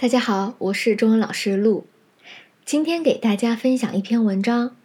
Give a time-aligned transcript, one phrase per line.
[0.00, 1.84] 大家好，我是中文老师陆。
[2.64, 4.76] 今天给大家分享一篇文章，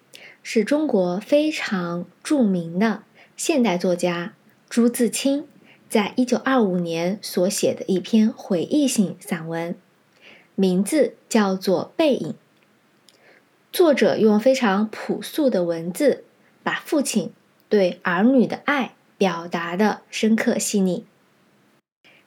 [0.41, 3.03] 是中国非常著名的
[3.37, 4.33] 现代作家
[4.67, 5.45] 朱自清
[5.87, 9.75] 在一九二五年所写的一篇回忆性散文，
[10.55, 12.31] 名字叫做《背影》。
[13.71, 16.23] 作者用非常朴素的文字，
[16.63, 17.31] 把父亲
[17.69, 21.05] 对儿女的爱表达的深刻细腻。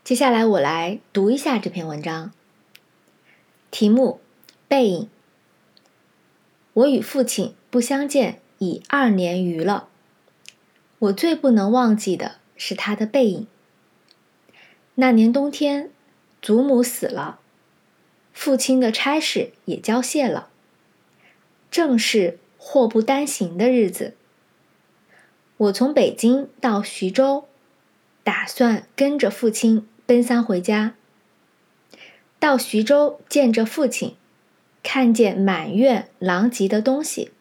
[0.04, 2.30] 接下来我来读一下这篇文章。
[3.78, 4.20] 题目：
[4.68, 5.10] 背影。
[6.72, 9.90] 我与父亲不相见已二年余了。
[10.98, 13.46] 我最不能忘记的是他的背影。
[14.94, 15.90] 那年冬天，
[16.40, 17.38] 祖母死了，
[18.32, 20.48] 父亲的差事也交卸了，
[21.70, 24.14] 正是祸不单行的日子。
[25.58, 27.44] 我从北京到徐州，
[28.24, 30.95] 打算跟着父亲奔丧回家。
[32.46, 34.14] 到徐州见着父亲，
[34.84, 37.32] 看见满院狼藉的东西，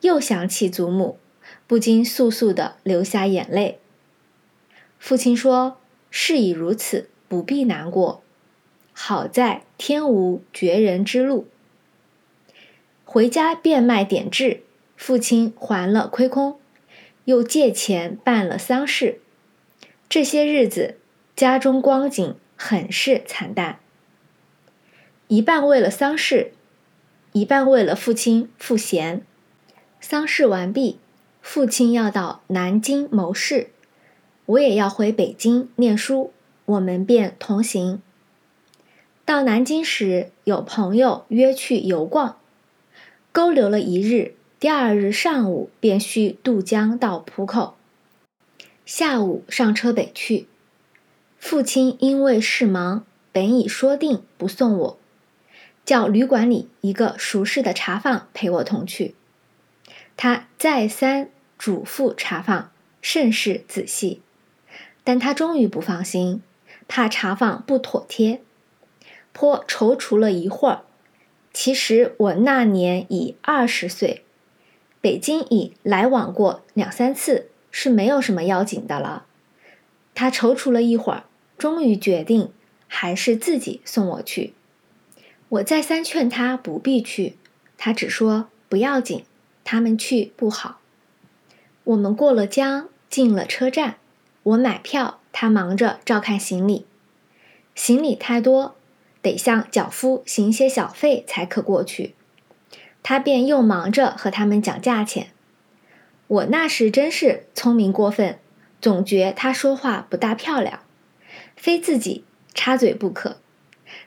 [0.00, 1.18] 又想起祖母，
[1.66, 3.80] 不禁簌簌的流下眼泪。
[4.98, 5.76] 父亲说
[6.10, 8.22] ：“事已如此，不必难过。
[8.94, 11.46] 好在天无绝人之路。”
[13.04, 14.62] 回家变卖点痣，
[14.96, 16.58] 父亲还了亏空，
[17.26, 19.20] 又借钱办了丧事。
[20.08, 20.96] 这些日子，
[21.36, 23.80] 家中光景很是惨淡。
[25.28, 26.52] 一半为了丧事，
[27.32, 29.24] 一半为了父亲赋闲。
[30.00, 30.98] 丧事完毕，
[31.40, 33.70] 父亲要到南京谋事，
[34.44, 36.32] 我也要回北京念书，
[36.66, 38.02] 我们便同行。
[39.24, 42.36] 到南京时，有朋友约去游逛，
[43.32, 47.76] 勾留了一日，第二日上午便需渡江到浦口，
[48.84, 50.46] 下午上车北去。
[51.38, 54.98] 父亲因为事忙，本已说定不送我。
[55.84, 59.14] 叫旅馆里一个熟识的茶房陪我同去，
[60.16, 61.28] 他再三
[61.58, 62.72] 嘱咐茶房
[63.02, 64.22] 甚是仔细，
[65.02, 66.42] 但他终于不放心，
[66.88, 68.40] 怕茶房不妥帖，
[69.32, 70.82] 颇踌躇了一会儿。
[71.52, 74.24] 其实我那年已二十岁，
[75.00, 79.26] 北京已来往过两三次，是没有什么要紧的了。
[80.14, 81.24] 他踌躇了一会儿，
[81.58, 82.50] 终于决定
[82.88, 84.54] 还是自己送我去。
[85.54, 87.36] 我再三劝他不必去，
[87.78, 89.24] 他只说不要紧，
[89.62, 90.80] 他们去不好。
[91.84, 93.96] 我们过了江，进了车站，
[94.42, 96.86] 我买票，他忙着照看行李。
[97.76, 98.74] 行李太多，
[99.22, 102.14] 得向脚夫行些小费才可过去。
[103.04, 105.28] 他便又忙着和他们讲价钱。
[106.26, 108.38] 我那时真是聪明过分，
[108.80, 110.80] 总觉他说话不大漂亮，
[111.54, 113.36] 非自己插嘴不可。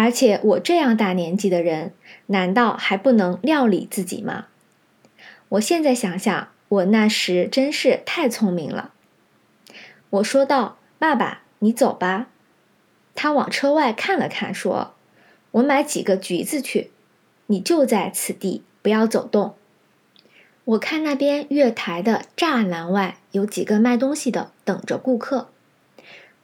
[0.00, 1.92] 而且我这样大年纪的人，
[2.26, 4.46] 难道还不能料理自己吗？
[5.48, 8.92] 我现在想想，我那时真是太聪明了。
[10.10, 12.28] 我说道：“爸爸，你走吧。”
[13.16, 14.94] 他往车外看了看，说
[15.50, 16.92] ：“我买几个橘子去，
[17.46, 19.56] 你就在此地，不要走动。”
[20.62, 25.48] 我看那边月台的栅栏外有几个卖东西的，等着顾客。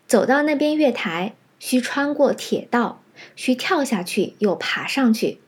[0.08, 3.00] 走到那边月台，需穿过铁道。
[3.36, 5.40] 需跳下去，又爬上去。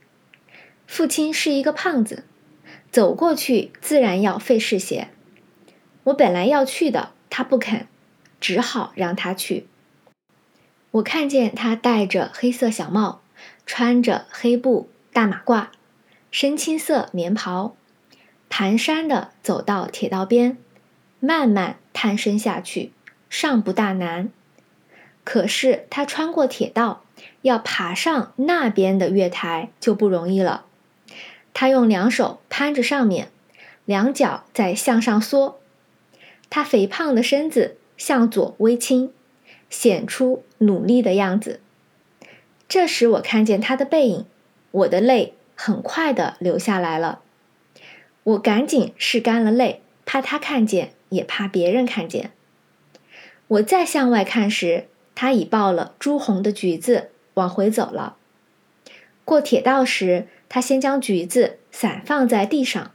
[0.86, 2.24] 父亲是一个胖子，
[2.90, 5.08] 走过去自然要费事些。
[6.04, 7.86] 我本来要去的，他不肯，
[8.40, 9.66] 只好让他去。
[10.92, 13.20] 我看见他戴着黑色小帽，
[13.66, 15.66] 穿着黑布大马褂，
[16.30, 17.74] 深青色棉袍，
[18.48, 20.56] 蹒跚地走到铁道边，
[21.18, 22.92] 慢慢探身下去，
[23.28, 24.30] 尚不大难。
[25.24, 27.02] 可是他穿过铁道。
[27.42, 30.64] 要爬上那边的月台就不容易了。
[31.54, 33.30] 他用两手攀着上面，
[33.84, 35.58] 两脚在向上缩。
[36.50, 39.12] 他肥胖的身子向左微倾，
[39.70, 41.60] 显出努力的样子。
[42.68, 44.26] 这时我看见他的背影，
[44.70, 47.20] 我的泪很快的流下来了。
[48.24, 52.32] 我赶紧拭干了泪，怕他看见，也怕别人看见。
[53.48, 57.10] 我再向外看时，他已抱了朱红的橘子。
[57.34, 58.16] 往回走了，
[59.26, 62.92] 过铁道时，他先将橘子散放在地上，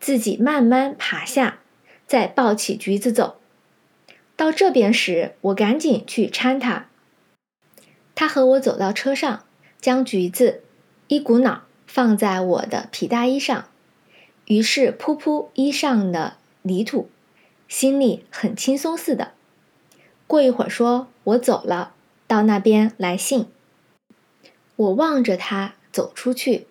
[0.00, 1.60] 自己慢慢爬下，
[2.04, 3.38] 再抱起橘子走。
[4.34, 6.88] 到这边时，我赶紧去搀他。
[8.16, 9.44] 他和我走到车上，
[9.80, 10.64] 将橘子
[11.06, 13.68] 一股脑放在我的皮大衣上，
[14.46, 17.08] 于是扑扑衣上的泥土，
[17.68, 19.34] 心里很轻松似的。
[20.28, 21.94] 过一会儿说：“我走了，
[22.26, 23.46] 到那边来信。”
[24.76, 26.66] 我望着他走出去，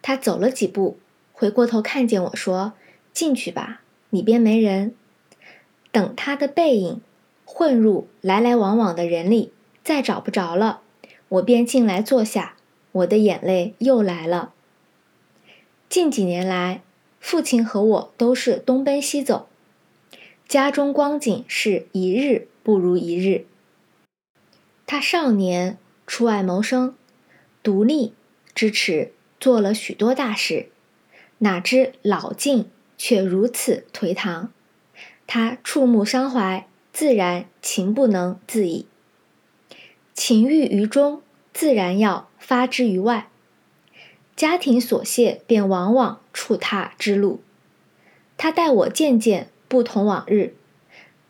[0.00, 0.96] 他走了几步，
[1.32, 2.72] 回过头看见我说
[3.12, 4.94] ：“进去吧，里边没人。”
[5.90, 7.02] 等他的背影
[7.44, 9.52] 混入来来往往的人里，
[9.84, 10.80] 再找不着了，
[11.28, 12.54] 我便进来坐下。
[12.92, 14.52] 我的眼泪又来了。
[15.88, 16.82] 近几年来，
[17.18, 19.48] 父亲和我都是东奔西走，
[20.52, 23.46] 家中光景是一日不如一日。
[24.84, 26.94] 他少年出外谋生。
[27.62, 28.12] 独立
[28.54, 30.68] 支持做了许多大事，
[31.38, 32.68] 哪知老境
[32.98, 34.52] 却如此颓唐。
[35.26, 38.84] 他触目伤怀，自然情不能自已。
[40.12, 41.22] 情郁于中，
[41.54, 43.30] 自然要发之于外。
[44.36, 47.40] 家庭琐屑便往往触他之路。
[48.36, 50.54] 他待我渐渐不同往日，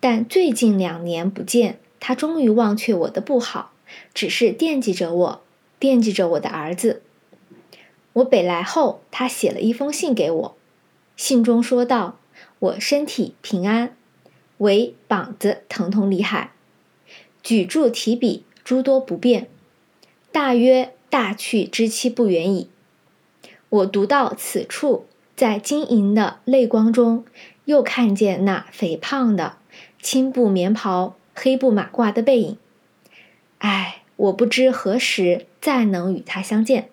[0.00, 3.72] 但最近两年不见，他终于忘却我的不好，
[4.12, 5.42] 只是惦记着我。
[5.78, 7.02] 惦记着我的儿子。
[8.14, 10.56] 我北来后，他写了一封信给我，
[11.16, 12.18] 信中说道
[12.58, 13.96] ：“我身体平安，
[14.58, 16.50] 唯膀子疼痛厉害，
[17.44, 19.48] 举箸提笔诸多不便，
[20.32, 22.68] 大约大去之期不远矣。”
[23.70, 25.06] 我读到此处，
[25.36, 27.24] 在晶莹的泪光中，
[27.64, 29.56] 又看见那肥胖的
[30.00, 32.58] 青布棉袍、黑布马褂的背影。
[33.58, 34.02] 唉。
[34.22, 36.90] 我不知何时再能与他相见。